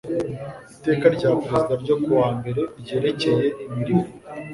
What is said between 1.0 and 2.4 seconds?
rya perezida ryo ku wa